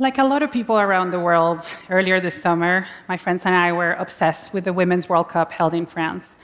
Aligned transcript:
Like 0.00 0.18
a 0.18 0.22
lot 0.22 0.44
of 0.44 0.52
people 0.52 0.78
around 0.78 1.10
the 1.10 1.18
world, 1.18 1.58
earlier 1.90 2.20
this 2.20 2.40
summer, 2.40 2.86
my 3.08 3.16
friends 3.16 3.44
and 3.44 3.52
I 3.52 3.72
were 3.72 3.94
obsessed 3.94 4.52
with 4.54 4.62
the 4.62 4.72
Women's 4.72 5.08
World 5.08 5.28
Cup 5.28 5.50
held 5.50 5.74
in 5.74 5.86
France. 5.86 6.36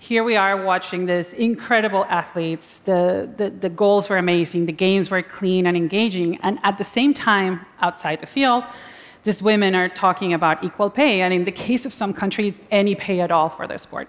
Here 0.00 0.24
we 0.24 0.34
are 0.34 0.64
watching 0.64 1.06
these 1.06 1.32
incredible 1.34 2.04
athletes. 2.06 2.80
The, 2.80 3.30
the, 3.36 3.50
the 3.50 3.68
goals 3.68 4.08
were 4.08 4.16
amazing, 4.16 4.66
the 4.66 4.72
games 4.72 5.08
were 5.08 5.22
clean 5.22 5.68
and 5.68 5.76
engaging. 5.76 6.40
And 6.42 6.58
at 6.64 6.78
the 6.78 6.84
same 6.84 7.14
time, 7.14 7.64
outside 7.80 8.18
the 8.18 8.26
field, 8.26 8.64
these 9.22 9.40
women 9.40 9.76
are 9.76 9.88
talking 9.88 10.32
about 10.32 10.64
equal 10.64 10.90
pay, 10.90 11.20
and 11.20 11.32
in 11.32 11.44
the 11.44 11.52
case 11.52 11.86
of 11.86 11.92
some 11.92 12.12
countries, 12.12 12.66
any 12.72 12.96
pay 12.96 13.20
at 13.20 13.30
all 13.30 13.50
for 13.50 13.68
their 13.68 13.78
sport. 13.78 14.08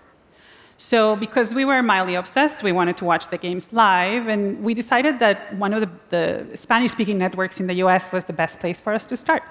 So, 0.82 1.16
because 1.16 1.54
we 1.54 1.64
were 1.64 1.84
mildly 1.84 2.16
obsessed, 2.16 2.64
we 2.64 2.72
wanted 2.72 2.98
to 2.98 3.06
watch 3.06 3.30
the 3.30 3.38
games 3.38 3.72
live, 3.72 4.28
and 4.28 4.64
we 4.64 4.74
decided 4.74 5.20
that 5.20 5.56
one 5.56 5.74
of 5.76 5.82
the, 5.82 5.92
the 6.10 6.58
Spanish 6.58 6.92
speaking 6.92 7.20
networks 7.20 7.60
in 7.60 7.68
the 7.68 7.76
US 7.86 8.12
was 8.12 8.26
the 8.26 8.34
best 8.34 8.60
place 8.60 8.82
for 8.82 8.92
us 8.92 9.06
to 9.06 9.16
start. 9.16 9.44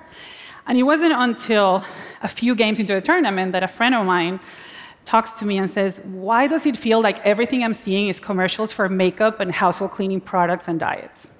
And 0.66 0.76
it 0.76 0.82
wasn't 0.82 1.12
until 1.12 1.84
a 2.22 2.26
few 2.26 2.56
games 2.56 2.80
into 2.80 2.94
the 2.94 3.00
tournament 3.00 3.52
that 3.52 3.62
a 3.62 3.68
friend 3.68 3.94
of 3.94 4.04
mine 4.06 4.40
talks 5.04 5.38
to 5.38 5.44
me 5.46 5.56
and 5.58 5.70
says, 5.70 6.00
Why 6.00 6.48
does 6.48 6.66
it 6.66 6.76
feel 6.76 7.00
like 7.00 7.24
everything 7.24 7.62
I'm 7.62 7.74
seeing 7.74 8.08
is 8.08 8.18
commercials 8.18 8.72
for 8.72 8.88
makeup 8.88 9.38
and 9.38 9.54
household 9.54 9.92
cleaning 9.92 10.20
products 10.20 10.66
and 10.66 10.80
diets? 10.80 11.30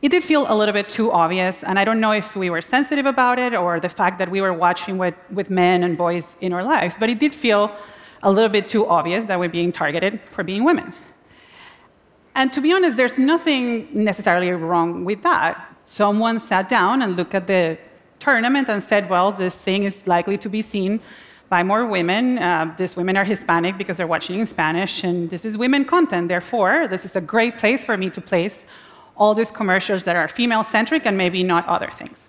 It 0.00 0.08
did 0.08 0.24
feel 0.24 0.46
a 0.48 0.56
little 0.56 0.72
bit 0.72 0.88
too 0.88 1.12
obvious, 1.12 1.62
and 1.64 1.78
I 1.78 1.84
don't 1.84 2.00
know 2.00 2.12
if 2.12 2.34
we 2.34 2.48
were 2.48 2.62
sensitive 2.62 3.04
about 3.04 3.38
it 3.38 3.54
or 3.54 3.78
the 3.78 3.90
fact 3.90 4.18
that 4.20 4.30
we 4.30 4.40
were 4.40 4.54
watching 4.54 4.96
with, 4.96 5.16
with 5.30 5.50
men 5.50 5.84
and 5.84 5.98
boys 5.98 6.38
in 6.40 6.54
our 6.54 6.64
lives, 6.64 6.94
but 6.98 7.10
it 7.10 7.18
did 7.20 7.34
feel 7.34 7.70
a 8.24 8.30
little 8.30 8.48
bit 8.48 8.66
too 8.66 8.86
obvious 8.86 9.26
that 9.26 9.38
we're 9.38 9.48
being 9.60 9.70
targeted 9.70 10.18
for 10.30 10.42
being 10.42 10.64
women. 10.64 10.92
And 12.34 12.52
to 12.52 12.60
be 12.60 12.72
honest, 12.72 12.96
there's 12.96 13.18
nothing 13.18 13.88
necessarily 13.92 14.50
wrong 14.50 15.04
with 15.04 15.22
that. 15.22 15.52
Someone 15.84 16.40
sat 16.40 16.68
down 16.68 17.02
and 17.02 17.16
looked 17.16 17.34
at 17.34 17.46
the 17.46 17.78
tournament 18.18 18.68
and 18.68 18.82
said, 18.82 19.08
well, 19.08 19.30
this 19.30 19.54
thing 19.54 19.84
is 19.84 20.06
likely 20.06 20.38
to 20.38 20.48
be 20.48 20.62
seen 20.62 21.00
by 21.48 21.62
more 21.62 21.86
women. 21.86 22.38
Uh, 22.38 22.74
these 22.76 22.96
women 22.96 23.16
are 23.16 23.24
Hispanic 23.24 23.78
because 23.78 23.98
they're 23.98 24.06
watching 24.16 24.40
in 24.40 24.46
Spanish, 24.46 25.04
and 25.04 25.30
this 25.30 25.44
is 25.44 25.56
women 25.56 25.84
content. 25.84 26.28
Therefore, 26.28 26.88
this 26.88 27.04
is 27.04 27.14
a 27.14 27.20
great 27.20 27.58
place 27.58 27.84
for 27.84 27.96
me 27.96 28.08
to 28.10 28.20
place 28.20 28.64
all 29.16 29.34
these 29.34 29.52
commercials 29.52 30.02
that 30.04 30.16
are 30.16 30.26
female 30.26 30.64
centric 30.64 31.06
and 31.06 31.16
maybe 31.16 31.44
not 31.44 31.64
other 31.68 31.90
things 31.90 32.26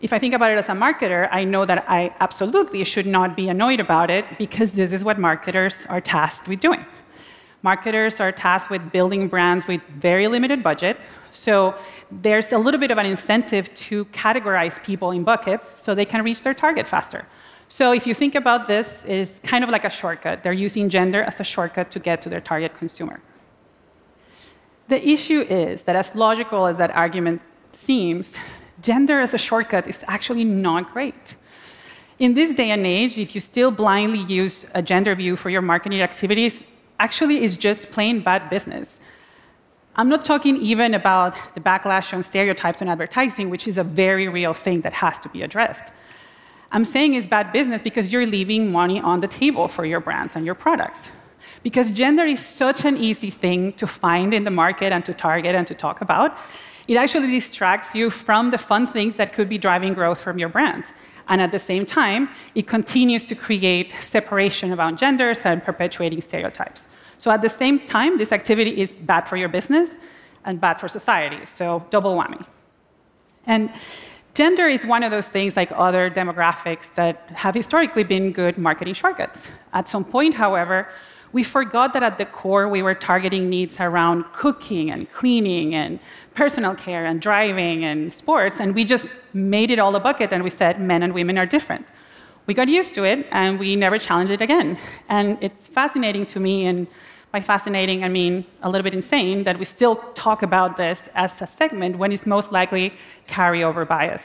if 0.00 0.12
I 0.12 0.18
think 0.18 0.34
about 0.34 0.50
it 0.50 0.58
as 0.58 0.68
a 0.68 0.72
marketer, 0.72 1.28
I 1.32 1.44
know 1.44 1.64
that 1.64 1.84
I 1.88 2.14
absolutely 2.20 2.84
should 2.84 3.06
not 3.06 3.34
be 3.34 3.48
annoyed 3.48 3.80
about 3.80 4.10
it 4.10 4.26
because 4.38 4.72
this 4.72 4.92
is 4.92 5.02
what 5.02 5.18
marketers 5.18 5.86
are 5.88 6.00
tasked 6.00 6.48
with 6.48 6.60
doing. 6.60 6.84
Marketers 7.62 8.20
are 8.20 8.30
tasked 8.30 8.70
with 8.70 8.92
building 8.92 9.26
brands 9.26 9.66
with 9.66 9.80
very 9.98 10.28
limited 10.28 10.62
budget. 10.62 10.98
So 11.32 11.74
there's 12.10 12.52
a 12.52 12.58
little 12.58 12.78
bit 12.78 12.90
of 12.90 12.98
an 12.98 13.06
incentive 13.06 13.72
to 13.74 14.04
categorize 14.06 14.82
people 14.84 15.10
in 15.12 15.24
buckets 15.24 15.66
so 15.82 15.94
they 15.94 16.04
can 16.04 16.22
reach 16.22 16.42
their 16.42 16.54
target 16.54 16.86
faster. 16.86 17.26
So 17.68 17.92
if 17.92 18.06
you 18.06 18.14
think 18.14 18.34
about 18.34 18.68
this, 18.68 19.04
is 19.06 19.40
kind 19.42 19.64
of 19.64 19.70
like 19.70 19.84
a 19.84 19.90
shortcut. 19.90 20.44
They're 20.44 20.52
using 20.52 20.88
gender 20.88 21.22
as 21.22 21.40
a 21.40 21.44
shortcut 21.44 21.90
to 21.92 21.98
get 21.98 22.22
to 22.22 22.28
their 22.28 22.40
target 22.40 22.74
consumer. 22.78 23.20
The 24.88 25.04
issue 25.04 25.40
is 25.40 25.82
that 25.84 25.96
as 25.96 26.14
logical 26.14 26.66
as 26.66 26.76
that 26.76 26.94
argument 26.94 27.42
seems, 27.72 28.34
gender 28.82 29.20
as 29.20 29.34
a 29.34 29.38
shortcut 29.38 29.86
is 29.86 30.04
actually 30.06 30.44
not 30.44 30.92
great. 30.92 31.36
In 32.18 32.34
this 32.34 32.54
day 32.54 32.70
and 32.70 32.86
age, 32.86 33.18
if 33.18 33.34
you 33.34 33.40
still 33.40 33.70
blindly 33.70 34.20
use 34.20 34.64
a 34.74 34.82
gender 34.82 35.14
view 35.14 35.36
for 35.36 35.50
your 35.50 35.62
marketing 35.62 36.00
activities, 36.00 36.64
actually 36.98 37.44
is 37.44 37.56
just 37.56 37.90
plain 37.90 38.20
bad 38.20 38.48
business. 38.48 38.98
I'm 39.96 40.08
not 40.08 40.24
talking 40.24 40.56
even 40.58 40.94
about 40.94 41.34
the 41.54 41.60
backlash 41.60 42.12
on 42.12 42.22
stereotypes 42.22 42.82
in 42.82 42.88
advertising, 42.88 43.50
which 43.50 43.66
is 43.66 43.78
a 43.78 43.84
very 43.84 44.28
real 44.28 44.54
thing 44.54 44.82
that 44.82 44.92
has 44.92 45.18
to 45.20 45.28
be 45.28 45.42
addressed. 45.42 45.92
I'm 46.72 46.84
saying 46.84 47.14
it's 47.14 47.26
bad 47.26 47.52
business 47.52 47.82
because 47.82 48.12
you're 48.12 48.26
leaving 48.26 48.72
money 48.72 49.00
on 49.00 49.20
the 49.20 49.28
table 49.28 49.68
for 49.68 49.86
your 49.86 50.00
brands 50.00 50.36
and 50.36 50.44
your 50.44 50.54
products. 50.54 51.00
Because 51.62 51.90
gender 51.90 52.24
is 52.24 52.44
such 52.44 52.84
an 52.84 52.96
easy 52.96 53.30
thing 53.30 53.72
to 53.74 53.86
find 53.86 54.34
in 54.34 54.44
the 54.44 54.50
market 54.50 54.92
and 54.92 55.04
to 55.06 55.14
target 55.14 55.54
and 55.54 55.66
to 55.66 55.74
talk 55.74 56.00
about 56.00 56.36
it 56.88 56.96
actually 56.96 57.30
distracts 57.30 57.94
you 57.94 58.10
from 58.10 58.50
the 58.50 58.58
fun 58.58 58.86
things 58.86 59.16
that 59.16 59.32
could 59.32 59.48
be 59.48 59.58
driving 59.58 59.94
growth 59.94 60.20
from 60.20 60.38
your 60.38 60.48
brand. 60.48 60.84
And 61.28 61.40
at 61.40 61.50
the 61.50 61.58
same 61.58 61.84
time, 61.84 62.28
it 62.54 62.66
continues 62.68 63.24
to 63.24 63.34
create 63.34 63.94
separation 64.00 64.72
around 64.72 64.98
genders 64.98 65.40
and 65.44 65.62
perpetuating 65.62 66.20
stereotypes. 66.20 66.86
So 67.18 67.30
at 67.30 67.42
the 67.42 67.48
same 67.48 67.80
time, 67.86 68.18
this 68.18 68.30
activity 68.30 68.80
is 68.80 68.92
bad 68.92 69.28
for 69.28 69.36
your 69.36 69.48
business 69.48 69.90
and 70.44 70.60
bad 70.60 70.78
for 70.78 70.86
society. 70.86 71.44
So 71.46 71.84
double 71.90 72.16
whammy. 72.16 72.46
And 73.46 73.70
gender 74.34 74.68
is 74.68 74.86
one 74.86 75.02
of 75.02 75.10
those 75.10 75.26
things 75.26 75.56
like 75.56 75.72
other 75.74 76.10
demographics 76.10 76.94
that 76.94 77.28
have 77.34 77.54
historically 77.54 78.04
been 78.04 78.32
good 78.32 78.58
marketing 78.58 78.94
shortcuts. 78.94 79.48
At 79.72 79.88
some 79.88 80.04
point, 80.04 80.34
however, 80.34 80.88
we 81.36 81.42
forgot 81.42 81.92
that 81.92 82.02
at 82.02 82.16
the 82.16 82.24
core 82.24 82.66
we 82.66 82.82
were 82.86 82.94
targeting 82.94 83.50
needs 83.50 83.74
around 83.78 84.24
cooking 84.32 84.90
and 84.90 85.00
cleaning 85.18 85.74
and 85.74 86.00
personal 86.34 86.74
care 86.74 87.04
and 87.04 87.20
driving 87.20 87.84
and 87.84 88.10
sports, 88.20 88.56
and 88.58 88.74
we 88.74 88.82
just 88.94 89.10
made 89.34 89.70
it 89.70 89.78
all 89.78 89.94
a 90.00 90.00
bucket 90.08 90.32
and 90.32 90.42
we 90.42 90.48
said 90.48 90.80
men 90.80 91.02
and 91.02 91.12
women 91.12 91.36
are 91.36 91.44
different. 91.56 91.84
We 92.46 92.54
got 92.54 92.68
used 92.68 92.94
to 92.94 93.04
it 93.04 93.18
and 93.30 93.58
we 93.58 93.76
never 93.76 93.98
challenged 93.98 94.32
it 94.32 94.40
again. 94.40 94.78
And 95.10 95.36
it's 95.46 95.68
fascinating 95.68 96.24
to 96.32 96.40
me, 96.40 96.54
and 96.70 96.86
by 97.32 97.42
fascinating 97.42 97.98
I 98.02 98.08
mean 98.08 98.46
a 98.62 98.70
little 98.70 98.86
bit 98.88 98.94
insane, 98.94 99.44
that 99.44 99.58
we 99.58 99.66
still 99.66 99.96
talk 100.14 100.40
about 100.42 100.78
this 100.78 100.98
as 101.14 101.42
a 101.42 101.46
segment 101.46 101.98
when 101.98 102.12
it's 102.12 102.24
most 102.24 102.50
likely 102.50 102.94
carryover 103.28 103.86
bias. 103.86 104.24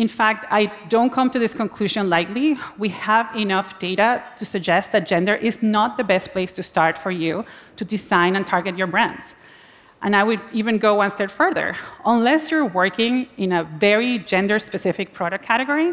In 0.00 0.08
fact, 0.08 0.46
I 0.50 0.72
don't 0.88 1.12
come 1.12 1.28
to 1.28 1.38
this 1.38 1.52
conclusion 1.52 2.08
lightly. 2.08 2.56
We 2.78 2.88
have 2.88 3.26
enough 3.36 3.78
data 3.78 4.24
to 4.38 4.46
suggest 4.46 4.92
that 4.92 5.06
gender 5.06 5.34
is 5.34 5.62
not 5.62 5.98
the 5.98 6.04
best 6.04 6.32
place 6.32 6.54
to 6.54 6.62
start 6.62 6.96
for 6.96 7.10
you 7.10 7.44
to 7.76 7.84
design 7.84 8.34
and 8.34 8.46
target 8.46 8.78
your 8.78 8.86
brands. 8.86 9.34
And 10.00 10.16
I 10.16 10.24
would 10.24 10.40
even 10.54 10.78
go 10.78 10.94
one 10.94 11.10
step 11.10 11.30
further. 11.30 11.76
Unless 12.06 12.50
you're 12.50 12.64
working 12.64 13.28
in 13.36 13.52
a 13.52 13.64
very 13.64 14.20
gender 14.20 14.58
specific 14.58 15.12
product 15.12 15.44
category, 15.44 15.92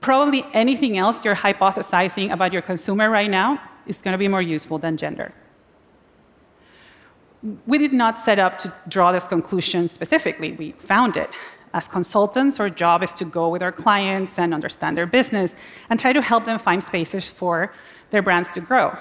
probably 0.00 0.46
anything 0.52 0.96
else 0.96 1.24
you're 1.24 1.34
hypothesizing 1.34 2.32
about 2.32 2.52
your 2.52 2.62
consumer 2.62 3.10
right 3.10 3.28
now 3.28 3.60
is 3.88 4.00
going 4.00 4.12
to 4.12 4.18
be 4.18 4.28
more 4.28 4.42
useful 4.56 4.78
than 4.78 4.96
gender. 4.96 5.34
We 7.66 7.78
did 7.78 7.92
not 7.92 8.20
set 8.20 8.38
up 8.38 8.58
to 8.58 8.72
draw 8.86 9.10
this 9.10 9.24
conclusion 9.24 9.88
specifically, 9.88 10.52
we 10.52 10.70
found 10.78 11.16
it 11.16 11.30
as 11.74 11.88
consultants, 11.88 12.60
our 12.60 12.70
job 12.70 13.02
is 13.02 13.12
to 13.14 13.24
go 13.24 13.48
with 13.48 13.62
our 13.62 13.72
clients 13.72 14.38
and 14.38 14.52
understand 14.52 14.96
their 14.96 15.06
business 15.06 15.54
and 15.88 15.98
try 15.98 16.12
to 16.12 16.22
help 16.22 16.44
them 16.44 16.58
find 16.58 16.82
spaces 16.82 17.28
for 17.28 17.72
their 18.10 18.22
brands 18.22 18.50
to 18.50 18.60
grow. 18.60 18.96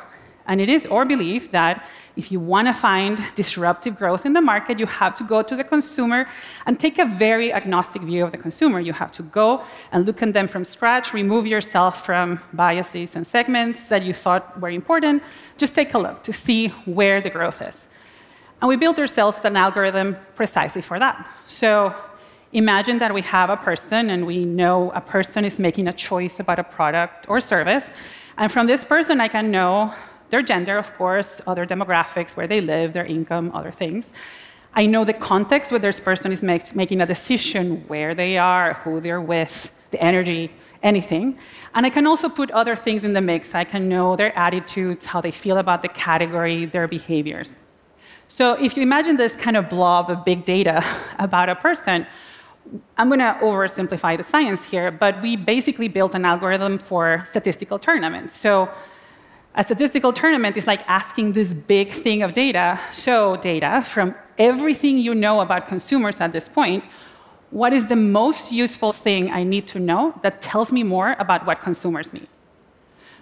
And 0.47 0.59
it 0.59 0.69
is 0.69 0.85
our 0.87 1.05
belief 1.05 1.51
that 1.51 1.85
if 2.15 2.31
you 2.31 2.39
want 2.39 2.67
to 2.67 2.73
find 2.73 3.23
disruptive 3.35 3.95
growth 3.95 4.25
in 4.25 4.33
the 4.33 4.41
market, 4.41 4.79
you 4.79 4.85
have 4.85 5.13
to 5.15 5.23
go 5.23 5.41
to 5.41 5.55
the 5.55 5.63
consumer 5.63 6.27
and 6.65 6.79
take 6.79 6.97
a 6.99 7.05
very 7.05 7.53
agnostic 7.53 8.01
view 8.01 8.25
of 8.25 8.31
the 8.31 8.37
consumer. 8.37 8.79
You 8.79 8.93
have 8.93 9.11
to 9.13 9.23
go 9.23 9.63
and 9.91 10.05
look 10.05 10.21
at 10.21 10.33
them 10.33 10.47
from 10.47 10.65
scratch, 10.65 11.13
remove 11.13 11.45
yourself 11.45 12.05
from 12.05 12.41
biases 12.53 13.15
and 13.15 13.25
segments 13.25 13.83
that 13.87 14.03
you 14.03 14.13
thought 14.13 14.59
were 14.59 14.71
important. 14.71 15.23
Just 15.57 15.73
take 15.73 15.93
a 15.93 15.99
look 15.99 16.23
to 16.23 16.33
see 16.33 16.67
where 16.85 17.21
the 17.21 17.29
growth 17.29 17.61
is. 17.61 17.87
And 18.61 18.67
we 18.67 18.75
built 18.75 18.99
ourselves 18.99 19.43
an 19.45 19.55
algorithm 19.55 20.17
precisely 20.35 20.81
for 20.81 20.99
that. 20.99 21.27
So 21.47 21.95
Imagine 22.53 22.97
that 22.99 23.13
we 23.13 23.21
have 23.21 23.49
a 23.49 23.55
person 23.55 24.09
and 24.09 24.25
we 24.27 24.43
know 24.43 24.91
a 24.91 24.99
person 24.99 25.45
is 25.45 25.57
making 25.57 25.87
a 25.87 25.93
choice 25.93 26.39
about 26.39 26.59
a 26.59 26.63
product 26.63 27.29
or 27.29 27.39
service. 27.39 27.91
And 28.37 28.51
from 28.51 28.67
this 28.67 28.83
person, 28.83 29.21
I 29.21 29.29
can 29.29 29.51
know 29.51 29.93
their 30.31 30.41
gender, 30.41 30.77
of 30.77 30.93
course, 30.95 31.39
other 31.47 31.65
demographics, 31.65 32.35
where 32.35 32.47
they 32.47 32.59
live, 32.59 32.91
their 32.91 33.05
income, 33.05 33.51
other 33.53 33.71
things. 33.71 34.11
I 34.73 34.85
know 34.85 35.05
the 35.05 35.13
context 35.13 35.71
where 35.71 35.79
this 35.79 35.99
person 35.99 36.31
is 36.31 36.41
make, 36.41 36.75
making 36.75 37.01
a 37.01 37.05
decision, 37.05 37.83
where 37.87 38.15
they 38.15 38.37
are, 38.37 38.73
who 38.75 38.99
they're 38.99 39.21
with, 39.21 39.71
the 39.91 40.01
energy, 40.01 40.51
anything. 40.83 41.37
And 41.73 41.85
I 41.85 41.89
can 41.89 42.07
also 42.07 42.27
put 42.27 42.51
other 42.51 42.75
things 42.75 43.05
in 43.05 43.13
the 43.13 43.21
mix. 43.21 43.53
I 43.55 43.63
can 43.63 43.87
know 43.87 44.15
their 44.15 44.37
attitudes, 44.37 45.05
how 45.05 45.21
they 45.21 45.31
feel 45.31 45.57
about 45.57 45.81
the 45.81 45.89
category, 45.89 46.65
their 46.65 46.87
behaviors. 46.87 47.59
So 48.27 48.53
if 48.53 48.77
you 48.77 48.83
imagine 48.83 49.17
this 49.17 49.35
kind 49.35 49.57
of 49.57 49.69
blob 49.69 50.09
of 50.09 50.23
big 50.23 50.45
data 50.45 50.83
about 51.19 51.49
a 51.49 51.55
person, 51.55 52.07
I'm 52.97 53.09
going 53.09 53.19
to 53.19 53.37
oversimplify 53.41 54.17
the 54.17 54.23
science 54.23 54.63
here, 54.63 54.91
but 54.91 55.21
we 55.21 55.35
basically 55.35 55.87
built 55.87 56.15
an 56.15 56.25
algorithm 56.25 56.77
for 56.77 57.23
statistical 57.27 57.79
tournaments. 57.79 58.35
So 58.35 58.69
a 59.55 59.63
statistical 59.63 60.13
tournament 60.13 60.55
is 60.55 60.67
like 60.67 60.87
asking 60.87 61.33
this 61.33 61.53
big 61.53 61.91
thing 61.91 62.21
of 62.23 62.33
data, 62.33 62.79
show 62.93 63.35
data 63.35 63.83
from 63.85 64.15
everything 64.37 64.97
you 64.97 65.13
know 65.13 65.41
about 65.41 65.67
consumers 65.67 66.21
at 66.21 66.31
this 66.31 66.47
point. 66.47 66.83
What 67.49 67.73
is 67.73 67.87
the 67.87 67.97
most 67.97 68.51
useful 68.51 68.93
thing 68.93 69.29
I 69.29 69.43
need 69.43 69.67
to 69.67 69.79
know 69.79 70.13
that 70.23 70.39
tells 70.39 70.71
me 70.71 70.83
more 70.83 71.17
about 71.19 71.45
what 71.45 71.59
consumers 71.59 72.13
need? 72.13 72.29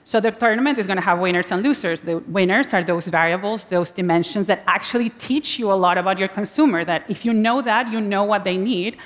So 0.03 0.19
the 0.19 0.31
tournament 0.31 0.77
is 0.77 0.87
going 0.87 0.97
to 0.97 1.03
have 1.03 1.19
winners 1.19 1.51
and 1.51 1.63
losers. 1.63 2.01
The 2.01 2.17
winners 2.19 2.73
are 2.73 2.83
those 2.83 3.07
variables, 3.07 3.65
those 3.65 3.91
dimensions 3.91 4.47
that 4.47 4.63
actually 4.67 5.09
teach 5.11 5.59
you 5.59 5.71
a 5.71 5.77
lot 5.85 5.97
about 5.97 6.19
your 6.19 6.27
consumer. 6.27 6.85
That 6.85 7.03
if 7.09 7.25
you 7.25 7.33
know 7.33 7.61
that, 7.61 7.91
you 7.91 8.01
know 8.01 8.23
what 8.23 8.43
they 8.43 8.57
need. 8.57 8.97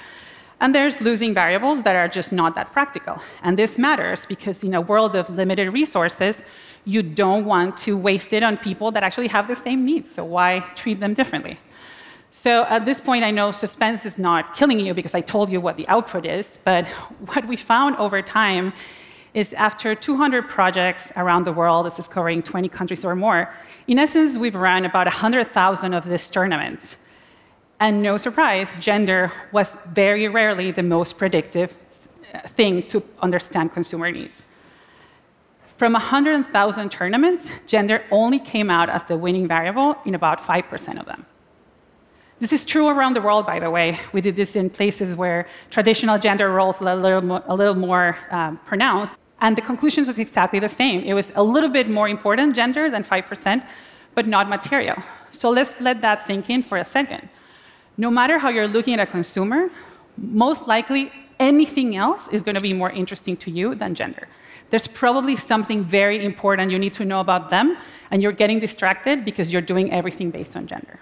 And 0.63 0.73
there's 0.73 1.01
losing 1.01 1.33
variables 1.33 1.83
that 1.83 1.93
are 1.93 2.07
just 2.07 2.31
not 2.31 2.55
that 2.55 2.71
practical. 2.71 3.21
And 3.43 3.59
this 3.59 3.77
matters 3.77 4.25
because 4.25 4.63
in 4.63 4.73
a 4.73 4.79
world 4.79 5.13
of 5.13 5.29
limited 5.29 5.69
resources, 5.69 6.45
you 6.85 7.03
don't 7.03 7.43
want 7.43 7.75
to 7.79 7.97
waste 7.97 8.31
it 8.31 8.43
on 8.43 8.55
people 8.55 8.89
that 8.91 9.03
actually 9.03 9.27
have 9.27 9.49
the 9.49 9.55
same 9.55 9.83
needs. 9.83 10.09
So 10.09 10.23
why 10.23 10.59
treat 10.75 11.01
them 11.01 11.13
differently? 11.15 11.59
So 12.31 12.63
at 12.63 12.85
this 12.85 13.01
point, 13.01 13.25
I 13.25 13.31
know 13.31 13.51
suspense 13.51 14.05
is 14.05 14.17
not 14.17 14.55
killing 14.55 14.79
you 14.79 14.93
because 14.93 15.13
I 15.13 15.19
told 15.19 15.51
you 15.51 15.59
what 15.59 15.75
the 15.75 15.85
output 15.89 16.25
is. 16.25 16.57
But 16.63 16.85
what 17.33 17.45
we 17.45 17.57
found 17.57 17.97
over 17.97 18.21
time 18.21 18.71
is 19.33 19.51
after 19.55 19.93
200 19.93 20.47
projects 20.47 21.11
around 21.17 21.43
the 21.43 21.51
world, 21.51 21.87
this 21.87 21.99
is 21.99 22.07
covering 22.07 22.41
20 22.41 22.69
countries 22.69 23.03
or 23.03 23.17
more, 23.17 23.53
in 23.87 23.99
essence, 23.99 24.37
we've 24.37 24.55
run 24.55 24.85
about 24.85 25.07
100,000 25.07 25.93
of 25.93 26.07
these 26.07 26.29
tournaments. 26.29 26.95
And 27.83 28.01
no 28.01 28.15
surprise, 28.15 28.77
gender 28.79 29.29
was 29.51 29.75
very 29.91 30.29
rarely 30.29 30.71
the 30.71 30.81
most 30.81 31.17
predictive 31.17 31.75
thing 32.55 32.87
to 32.87 33.03
understand 33.21 33.73
consumer 33.73 34.09
needs. 34.09 34.45
From 35.75 35.91
100,000 35.91 36.89
tournaments, 36.89 37.49
gender 37.67 38.01
only 38.09 38.39
came 38.39 38.69
out 38.69 38.89
as 38.89 39.03
the 39.03 39.17
winning 39.17 39.49
variable 39.49 39.97
in 40.05 40.15
about 40.15 40.39
5% 40.39 40.97
of 40.97 41.05
them. 41.07 41.25
This 42.39 42.53
is 42.53 42.63
true 42.63 42.87
around 42.87 43.17
the 43.17 43.21
world, 43.21 43.45
by 43.45 43.59
the 43.59 43.69
way. 43.69 43.99
We 44.13 44.21
did 44.21 44.37
this 44.37 44.55
in 44.55 44.69
places 44.69 45.17
where 45.17 45.45
traditional 45.69 46.17
gender 46.17 46.51
roles 46.51 46.79
were 46.79 46.91
a 46.91 46.95
little 46.95 47.21
more, 47.21 47.43
a 47.47 47.55
little 47.55 47.75
more 47.75 48.17
um, 48.31 48.61
pronounced, 48.65 49.17
and 49.41 49.57
the 49.57 49.61
conclusions 49.61 50.07
was 50.07 50.19
exactly 50.19 50.59
the 50.59 50.69
same. 50.69 51.01
It 51.01 51.15
was 51.15 51.33
a 51.35 51.43
little 51.43 51.69
bit 51.69 51.89
more 51.89 52.07
important 52.07 52.55
gender 52.55 52.89
than 52.89 53.03
5%, 53.03 53.67
but 54.15 54.25
not 54.25 54.47
material. 54.47 54.95
So 55.31 55.49
let's 55.49 55.73
let 55.81 56.01
that 56.01 56.25
sink 56.25 56.49
in 56.49 56.63
for 56.63 56.77
a 56.77 56.85
second. 56.85 57.27
No 57.97 58.09
matter 58.09 58.39
how 58.39 58.49
you're 58.49 58.67
looking 58.67 58.95
at 58.95 58.99
a 58.99 59.05
consumer, 59.05 59.69
most 60.17 60.67
likely 60.67 61.11
anything 61.39 61.95
else 61.95 62.27
is 62.31 62.41
going 62.41 62.55
to 62.55 62.61
be 62.61 62.73
more 62.73 62.91
interesting 62.91 63.37
to 63.37 63.51
you 63.51 63.75
than 63.75 63.95
gender. 63.95 64.27
There's 64.69 64.87
probably 64.87 65.35
something 65.35 65.83
very 65.83 66.23
important 66.25 66.71
you 66.71 66.79
need 66.79 66.93
to 66.93 67.05
know 67.05 67.19
about 67.19 67.49
them, 67.49 67.77
and 68.09 68.21
you're 68.21 68.31
getting 68.31 68.59
distracted 68.59 69.23
because 69.25 69.53
you're 69.53 69.61
doing 69.61 69.91
everything 69.91 70.31
based 70.31 70.55
on 70.55 70.65
gender. 70.65 70.99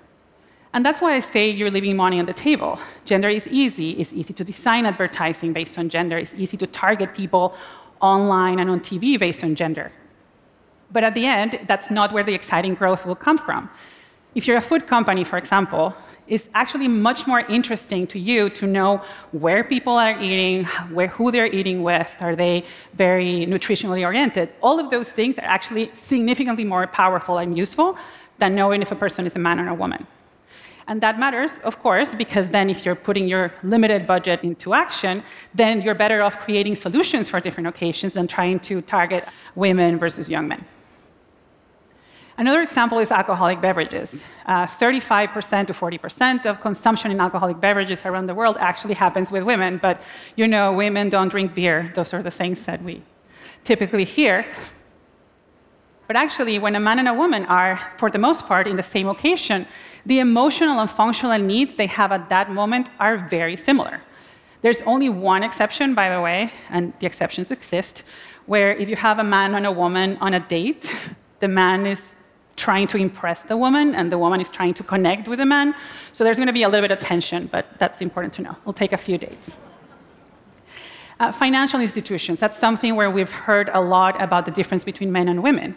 And 0.74 0.86
that's 0.86 1.02
why 1.02 1.14
I 1.14 1.20
say 1.20 1.50
you're 1.50 1.72
leaving 1.72 1.96
money 1.96 2.20
on 2.20 2.26
the 2.26 2.34
table. 2.34 2.80
Gender 3.06 3.30
is 3.30 3.48
easy. 3.48 3.92
It's 3.92 4.14
easy 4.14 4.34
to 4.34 4.44
design 4.44 4.86
advertising 4.86 5.54
based 5.54 5.78
on 5.78 5.90
gender. 5.90 6.18
It's 6.18 6.34
easy 6.34 6.58
to 6.58 6.68
target 6.68 7.14
people 7.14 7.56
online 8.00 8.60
and 8.60 8.70
on 8.70 8.80
TV 8.80 9.20
based 9.20 9.44
on 9.44 9.56
gender. 9.56 9.92
But 10.92 11.04
at 11.04 11.14
the 11.14 11.26
end, 11.26 11.60
that's 11.68 11.92
not 11.92 12.12
where 12.12 12.24
the 12.24 12.34
exciting 12.34 12.74
growth 12.74 13.06
will 13.06 13.16
come 13.16 13.38
from. 13.38 13.70
If 14.34 14.48
you're 14.48 14.58
a 14.58 14.62
food 14.62 14.88
company, 14.88 15.24
for 15.24 15.38
example, 15.38 15.96
it's 16.28 16.48
actually 16.54 16.88
much 16.88 17.28
more 17.28 17.42
interesting 17.42 18.08
to 18.08 18.20
you 18.20 18.50
to 18.52 18.68
know 18.68 19.04
where 19.32 19.64
people 19.64 19.94
are 19.94 20.20
eating, 20.22 20.66
where, 20.94 21.08
who 21.08 21.32
they're 21.32 21.52
eating 21.54 21.84
with, 21.84 22.16
are 22.20 22.36
they 22.36 22.64
very 22.94 23.46
nutritionally 23.46 24.04
oriented. 24.06 24.50
All 24.62 24.80
of 24.80 24.90
those 24.92 25.12
things 25.12 25.38
are 25.40 25.46
actually 25.46 25.92
significantly 25.94 26.64
more 26.64 26.88
powerful 26.88 27.38
and 27.40 27.58
useful 27.58 27.98
than 28.40 28.56
knowing 28.56 28.82
if 28.82 28.92
a 28.92 28.96
person 28.96 29.26
is 29.26 29.36
a 29.36 29.40
man 29.40 29.60
or 29.60 29.68
a 29.68 29.74
woman. 29.74 30.08
And 30.88 31.00
that 31.02 31.20
matters, 31.20 31.58
of 31.64 31.80
course, 31.80 32.14
because 32.14 32.50
then 32.50 32.70
if 32.70 32.86
you're 32.86 32.96
putting 32.96 33.28
your 33.28 33.54
limited 33.64 34.08
budget 34.08 34.44
into 34.44 34.74
action, 34.74 35.24
then 35.54 35.82
you're 35.82 35.96
better 35.96 36.22
off 36.22 36.40
creating 36.40 36.76
solutions 36.76 37.30
for 37.30 37.40
different 37.40 37.68
occasions 37.68 38.14
than 38.14 38.28
trying 38.28 38.60
to 38.62 38.82
target 38.82 39.28
women 39.56 40.00
versus 40.00 40.30
young 40.30 40.48
men. 40.48 40.66
Another 42.42 42.64
example 42.64 42.98
is 42.98 43.12
alcoholic 43.12 43.62
beverages. 43.62 44.24
Uh, 44.48 44.66
35% 44.66 45.68
to 45.68 45.74
40% 45.74 46.48
of 46.48 46.60
consumption 46.60 47.12
in 47.12 47.20
alcoholic 47.20 47.62
beverages 47.62 48.04
around 48.04 48.26
the 48.26 48.34
world 48.34 48.58
actually 48.60 48.96
happens 48.96 49.30
with 49.30 49.44
women, 49.44 49.78
but 49.80 50.02
you 50.36 50.48
know, 50.48 50.74
women 50.74 51.08
don't 51.08 51.30
drink 51.30 51.54
beer. 51.54 51.92
Those 51.94 52.16
are 52.16 52.24
the 52.24 52.32
things 52.32 52.64
that 52.64 52.82
we 52.82 53.04
typically 53.64 54.06
hear. 54.06 54.44
But 56.08 56.16
actually, 56.16 56.58
when 56.58 56.76
a 56.76 56.80
man 56.80 56.98
and 56.98 57.08
a 57.08 57.14
woman 57.14 57.46
are, 57.46 57.80
for 58.00 58.10
the 58.10 58.18
most 58.18 58.48
part, 58.48 58.66
in 58.66 58.76
the 58.76 58.90
same 58.96 59.08
occasion, 59.08 59.68
the 60.08 60.18
emotional 60.18 60.80
and 60.80 60.90
functional 60.90 61.38
needs 61.38 61.76
they 61.76 61.86
have 61.86 62.12
at 62.12 62.28
that 62.30 62.50
moment 62.50 62.90
are 63.00 63.18
very 63.30 63.56
similar. 63.56 64.02
There's 64.64 64.82
only 64.88 65.10
one 65.10 65.44
exception, 65.44 65.94
by 65.94 66.10
the 66.10 66.20
way, 66.20 66.52
and 66.72 66.92
the 67.00 67.06
exceptions 67.06 67.52
exist, 67.52 68.02
where 68.48 68.74
if 68.74 68.90
you 68.90 68.96
have 68.96 69.20
a 69.20 69.24
man 69.24 69.54
and 69.54 69.68
a 69.68 69.72
woman 69.72 70.18
on 70.22 70.34
a 70.34 70.40
date, 70.40 70.92
the 71.40 71.48
man 71.48 71.86
is 71.86 72.16
trying 72.62 72.88
to 72.94 72.98
impress 73.08 73.42
the 73.42 73.58
woman 73.58 73.96
and 73.96 74.12
the 74.12 74.20
woman 74.26 74.40
is 74.40 74.52
trying 74.52 74.74
to 74.76 74.84
connect 74.84 75.28
with 75.28 75.40
the 75.40 75.46
man. 75.56 75.74
So 76.12 76.24
there's 76.24 76.38
going 76.38 76.54
to 76.54 76.60
be 76.62 76.66
a 76.68 76.70
little 76.70 76.88
bit 76.88 76.96
of 76.98 77.00
tension, 77.00 77.50
but 77.56 77.66
that's 77.80 78.00
important 78.02 78.34
to 78.38 78.42
know. 78.44 78.56
It'll 78.62 78.82
take 78.84 78.94
a 78.94 79.04
few 79.08 79.18
dates. 79.18 79.58
Uh, 81.20 81.32
financial 81.32 81.80
institutions, 81.82 82.40
that's 82.40 82.60
something 82.68 82.96
where 82.96 83.12
we've 83.18 83.36
heard 83.48 83.68
a 83.74 83.82
lot 83.82 84.14
about 84.22 84.46
the 84.46 84.52
difference 84.60 84.84
between 84.84 85.12
men 85.12 85.28
and 85.28 85.42
women. 85.42 85.70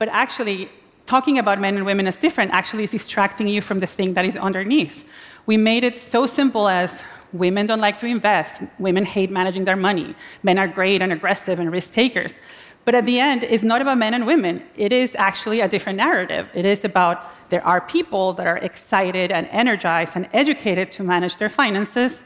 But 0.00 0.08
actually, 0.08 0.68
talking 1.06 1.38
about 1.38 1.60
men 1.60 1.76
and 1.76 1.84
women 1.86 2.06
as 2.06 2.16
different 2.16 2.50
actually 2.52 2.84
is 2.84 2.92
distracting 2.92 3.46
you 3.54 3.60
from 3.68 3.78
the 3.80 3.86
thing 3.86 4.14
that 4.14 4.24
is 4.24 4.36
underneath. 4.36 5.04
We 5.46 5.56
made 5.56 5.84
it 5.84 5.96
so 5.98 6.26
simple 6.26 6.68
as 6.68 7.02
women 7.32 7.66
don't 7.66 7.80
like 7.88 7.98
to 7.98 8.06
invest, 8.06 8.62
women 8.78 9.04
hate 9.04 9.30
managing 9.30 9.64
their 9.64 9.80
money, 9.88 10.14
men 10.42 10.58
are 10.58 10.68
great 10.68 11.02
and 11.02 11.12
aggressive 11.12 11.58
and 11.58 11.72
risk 11.72 11.92
takers. 11.92 12.38
But 12.84 12.94
at 12.94 13.06
the 13.06 13.20
end, 13.20 13.44
it's 13.44 13.62
not 13.62 13.80
about 13.80 13.98
men 13.98 14.12
and 14.14 14.26
women. 14.26 14.62
It 14.76 14.92
is 14.92 15.14
actually 15.16 15.60
a 15.60 15.68
different 15.68 15.98
narrative. 15.98 16.48
It 16.52 16.64
is 16.64 16.84
about 16.84 17.30
there 17.48 17.64
are 17.64 17.80
people 17.80 18.32
that 18.34 18.46
are 18.46 18.56
excited 18.58 19.30
and 19.30 19.46
energized 19.48 20.12
and 20.16 20.28
educated 20.32 20.90
to 20.92 21.04
manage 21.04 21.36
their 21.36 21.50
finances 21.50 22.22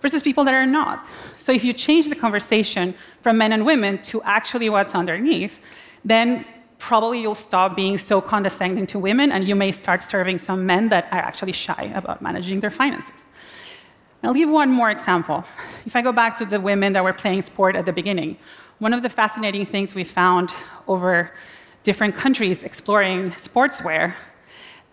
versus 0.00 0.22
people 0.22 0.44
that 0.44 0.54
are 0.54 0.66
not. 0.66 1.06
So 1.36 1.52
if 1.52 1.62
you 1.62 1.72
change 1.72 2.08
the 2.08 2.16
conversation 2.16 2.94
from 3.22 3.38
men 3.38 3.52
and 3.52 3.64
women 3.64 4.02
to 4.02 4.22
actually 4.22 4.68
what's 4.68 4.94
underneath, 4.94 5.60
then 6.04 6.44
probably 6.78 7.20
you'll 7.20 7.34
stop 7.34 7.76
being 7.76 7.98
so 7.98 8.20
condescending 8.20 8.86
to 8.86 8.98
women 8.98 9.30
and 9.30 9.46
you 9.46 9.54
may 9.54 9.70
start 9.70 10.02
serving 10.02 10.38
some 10.38 10.64
men 10.66 10.88
that 10.88 11.04
are 11.12 11.18
actually 11.18 11.52
shy 11.52 11.92
about 11.94 12.22
managing 12.22 12.60
their 12.60 12.70
finances. 12.70 13.12
I'll 14.22 14.34
give 14.34 14.50
one 14.50 14.70
more 14.70 14.90
example. 14.90 15.44
If 15.86 15.96
I 15.96 16.02
go 16.02 16.12
back 16.12 16.36
to 16.38 16.44
the 16.44 16.60
women 16.60 16.92
that 16.94 17.04
were 17.04 17.12
playing 17.12 17.42
sport 17.42 17.76
at 17.76 17.86
the 17.86 17.92
beginning, 17.92 18.36
one 18.80 18.94
of 18.94 19.02
the 19.02 19.08
fascinating 19.10 19.66
things 19.66 19.94
we 19.94 20.02
found 20.02 20.50
over 20.88 21.32
different 21.82 22.14
countries 22.14 22.62
exploring 22.62 23.30
sportswear 23.32 24.14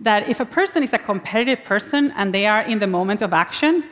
that 0.02 0.30
if 0.30 0.40
a 0.40 0.46
person 0.46 0.84
is 0.84 0.94
a 0.94 1.00
competitive 1.00 1.64
person 1.64 2.12
and 2.18 2.34
they 2.34 2.46
are 2.46 2.62
in 2.62 2.80
the 2.80 2.86
moment 2.86 3.22
of 3.22 3.34
action, 3.34 3.84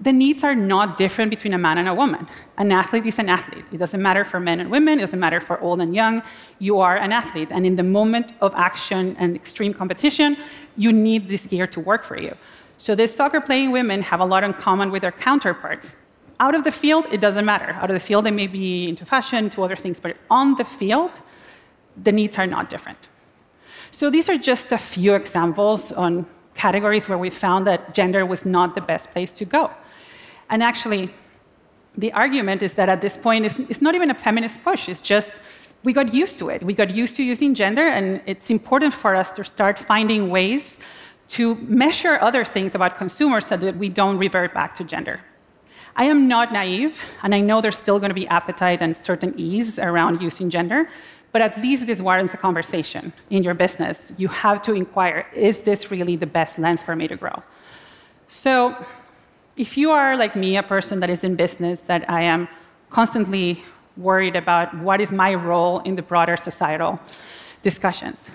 the 0.00 0.12
needs 0.12 0.42
are 0.44 0.54
not 0.54 0.96
different 0.96 1.30
between 1.30 1.52
a 1.52 1.58
man 1.58 1.78
and 1.78 1.88
a 1.88 1.94
woman. 1.94 2.26
An 2.56 2.72
athlete 2.72 3.04
is 3.06 3.18
an 3.18 3.28
athlete. 3.28 3.64
It 3.72 3.78
doesn't 3.78 4.00
matter 4.00 4.24
for 4.24 4.40
men 4.40 4.60
and 4.60 4.70
women, 4.70 4.98
it 4.98 5.02
doesn't 5.02 5.20
matter 5.20 5.40
for 5.40 5.60
old 5.60 5.80
and 5.80 5.94
young. 5.94 6.22
You 6.60 6.78
are 6.78 6.96
an 6.96 7.12
athlete. 7.12 7.48
And 7.50 7.66
in 7.66 7.76
the 7.76 7.82
moment 7.82 8.32
of 8.40 8.54
action 8.54 9.16
and 9.18 9.34
extreme 9.36 9.74
competition, 9.74 10.36
you 10.76 10.92
need 10.92 11.28
this 11.28 11.44
gear 11.44 11.66
to 11.66 11.80
work 11.80 12.04
for 12.04 12.18
you. 12.18 12.34
So 12.78 12.94
these 12.94 13.14
soccer 13.14 13.40
playing 13.40 13.72
women 13.72 14.00
have 14.02 14.20
a 14.20 14.24
lot 14.24 14.44
in 14.44 14.54
common 14.54 14.90
with 14.90 15.02
their 15.02 15.12
counterparts. 15.12 15.96
Out 16.40 16.54
of 16.54 16.64
the 16.64 16.72
field, 16.72 17.06
it 17.12 17.20
doesn't 17.20 17.44
matter. 17.44 17.72
Out 17.80 17.90
of 17.90 17.94
the 17.94 18.00
field, 18.00 18.24
they 18.24 18.30
may 18.30 18.46
be 18.46 18.88
into 18.88 19.04
fashion, 19.04 19.50
to 19.50 19.62
other 19.62 19.76
things, 19.76 20.00
but 20.00 20.16
on 20.30 20.56
the 20.56 20.64
field, 20.64 21.10
the 22.02 22.10
needs 22.10 22.38
are 22.38 22.46
not 22.46 22.70
different. 22.70 23.08
So 23.90 24.08
these 24.08 24.28
are 24.30 24.38
just 24.38 24.72
a 24.72 24.78
few 24.78 25.14
examples 25.14 25.92
on 25.92 26.26
categories 26.54 27.08
where 27.08 27.18
we 27.18 27.28
found 27.28 27.66
that 27.66 27.94
gender 27.94 28.24
was 28.24 28.46
not 28.46 28.74
the 28.74 28.80
best 28.80 29.10
place 29.10 29.32
to 29.34 29.44
go. 29.44 29.70
And 30.48 30.62
actually, 30.62 31.12
the 31.98 32.12
argument 32.12 32.62
is 32.62 32.72
that 32.74 32.88
at 32.88 33.00
this 33.02 33.16
point, 33.18 33.44
it's, 33.44 33.58
it's 33.70 33.82
not 33.82 33.94
even 33.94 34.10
a 34.10 34.14
feminist 34.14 34.62
push, 34.64 34.88
it's 34.88 35.02
just 35.02 35.32
we 35.82 35.92
got 35.92 36.12
used 36.14 36.38
to 36.38 36.50
it. 36.50 36.62
We 36.62 36.74
got 36.74 36.90
used 36.90 37.16
to 37.16 37.22
using 37.22 37.54
gender, 37.54 37.86
and 37.86 38.20
it's 38.26 38.50
important 38.50 38.94
for 38.94 39.14
us 39.14 39.30
to 39.32 39.44
start 39.44 39.78
finding 39.78 40.30
ways 40.30 40.78
to 41.28 41.54
measure 41.56 42.18
other 42.20 42.44
things 42.44 42.74
about 42.74 42.96
consumers 42.96 43.46
so 43.46 43.56
that 43.56 43.76
we 43.76 43.88
don't 43.88 44.18
revert 44.18 44.52
back 44.52 44.74
to 44.76 44.84
gender. 44.84 45.20
I 45.96 46.04
am 46.04 46.28
not 46.28 46.52
naive, 46.52 47.00
and 47.22 47.34
I 47.34 47.40
know 47.40 47.60
there's 47.60 47.78
still 47.78 47.98
going 47.98 48.10
to 48.10 48.14
be 48.14 48.26
appetite 48.28 48.80
and 48.82 48.96
certain 48.96 49.34
ease 49.36 49.78
around 49.78 50.22
using 50.22 50.50
gender, 50.50 50.88
but 51.32 51.42
at 51.42 51.60
least 51.60 51.86
this 51.86 52.00
warrants 52.00 52.34
a 52.34 52.36
conversation 52.36 53.12
in 53.30 53.42
your 53.42 53.54
business. 53.54 54.12
You 54.16 54.28
have 54.28 54.62
to 54.62 54.72
inquire 54.72 55.26
is 55.34 55.62
this 55.62 55.90
really 55.90 56.16
the 56.16 56.26
best 56.26 56.58
lens 56.58 56.82
for 56.82 56.96
me 56.96 57.08
to 57.08 57.16
grow? 57.16 57.42
So, 58.28 58.76
if 59.56 59.76
you 59.76 59.90
are 59.90 60.16
like 60.16 60.36
me, 60.36 60.56
a 60.56 60.62
person 60.62 61.00
that 61.00 61.10
is 61.10 61.24
in 61.24 61.36
business, 61.36 61.80
that 61.82 62.08
I 62.08 62.22
am 62.22 62.48
constantly 62.88 63.62
worried 63.96 64.36
about 64.36 64.76
what 64.78 65.00
is 65.00 65.10
my 65.10 65.34
role 65.34 65.80
in 65.80 65.96
the 65.96 66.02
broader 66.02 66.36
societal 66.36 66.98
discussions. 67.62 68.30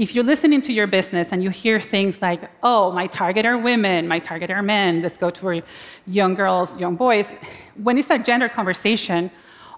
If 0.00 0.14
you're 0.14 0.24
listening 0.24 0.62
to 0.62 0.72
your 0.72 0.86
business 0.86 1.28
and 1.30 1.44
you 1.44 1.50
hear 1.50 1.78
things 1.78 2.22
like, 2.22 2.50
oh, 2.62 2.90
my 2.90 3.06
target 3.06 3.44
are 3.44 3.58
women, 3.58 4.08
my 4.08 4.18
target 4.18 4.50
are 4.50 4.62
men, 4.62 5.02
let's 5.02 5.18
go 5.18 5.28
to 5.28 5.62
young 6.06 6.32
girls, 6.34 6.78
young 6.78 6.96
boys, 6.96 7.28
when 7.74 7.98
it's 7.98 8.08
a 8.08 8.18
gender 8.18 8.48
conversation, 8.48 9.30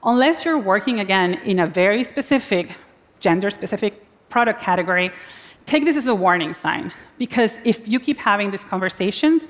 unless 0.05 0.45
you're 0.45 0.61
working 0.61 1.01
again 1.01 1.35
in 1.43 1.59
a 1.59 1.67
very 1.67 2.05
specific 2.05 2.71
gender 3.19 3.51
specific 3.51 4.07
product 4.29 4.61
category, 4.61 5.11
take 5.67 5.85
this 5.85 5.97
as 5.97 6.07
a 6.07 6.15
warning 6.15 6.55
sign. 6.55 6.93
Because 7.19 7.59
if 7.65 7.89
you 7.89 7.99
keep 7.99 8.19
having 8.19 8.53
these 8.53 8.63
conversations, 8.63 9.49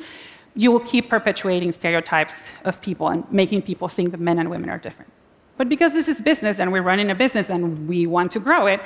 you 0.55 0.73
will 0.73 0.81
keep 0.81 1.11
perpetuating 1.11 1.71
stereotypes 1.73 2.49
of 2.65 2.81
people 2.81 3.09
and 3.09 3.31
making 3.31 3.61
people 3.61 3.89
think 3.89 4.11
that 4.13 4.21
men 4.21 4.39
and 4.39 4.49
women 4.49 4.71
are 4.71 4.79
different. 4.79 5.13
But 5.59 5.69
because 5.69 5.93
this 5.93 6.09
is 6.09 6.23
business 6.23 6.59
and 6.61 6.73
we're 6.73 6.83
running 6.83 7.11
a 7.11 7.15
business 7.15 7.51
and 7.51 7.87
we 7.87 8.07
want 8.07 8.31
to 8.33 8.41
grow 8.41 8.67
it, 8.67 8.81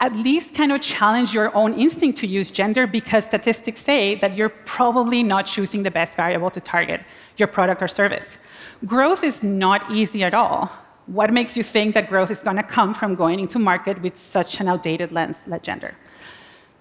at 0.00 0.16
least 0.16 0.54
kind 0.54 0.72
of 0.72 0.80
challenge 0.80 1.34
your 1.34 1.54
own 1.54 1.74
instinct 1.74 2.18
to 2.18 2.26
use 2.26 2.50
gender 2.50 2.86
because 2.86 3.24
statistics 3.24 3.82
say 3.82 4.14
that 4.16 4.34
you're 4.34 4.48
probably 4.48 5.22
not 5.22 5.44
choosing 5.46 5.82
the 5.82 5.90
best 5.90 6.16
variable 6.16 6.50
to 6.50 6.60
target 6.60 7.02
your 7.36 7.46
product 7.46 7.82
or 7.82 7.88
service. 7.88 8.38
Growth 8.86 9.22
is 9.22 9.44
not 9.44 9.90
easy 9.92 10.24
at 10.24 10.32
all. 10.32 10.70
What 11.06 11.32
makes 11.32 11.54
you 11.56 11.62
think 11.62 11.94
that 11.94 12.08
growth 12.08 12.30
is 12.30 12.38
going 12.38 12.56
to 12.56 12.62
come 12.62 12.94
from 12.94 13.14
going 13.14 13.40
into 13.40 13.58
market 13.58 14.00
with 14.00 14.16
such 14.16 14.60
an 14.60 14.68
outdated 14.68 15.12
lens 15.12 15.36
like 15.46 15.62
gender? 15.62 15.94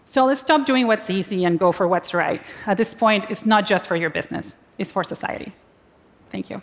So 0.06 0.26
let's 0.26 0.42
stop 0.42 0.66
doing 0.66 0.88
what's 0.88 1.10
easy 1.10 1.44
and 1.44 1.60
go 1.60 1.72
for 1.72 1.88
what's 1.88 2.14
right. 2.14 2.46
At 2.66 2.78
this 2.78 2.94
point, 2.94 3.26
it's 3.30 3.46
not 3.46 3.66
just 3.66 3.88
for 3.88 3.96
your 3.96 4.10
business, 4.10 4.56
it's 4.78 4.92
for 4.92 5.04
society. 5.04 5.54
Thank 6.32 6.50
you. 6.50 6.62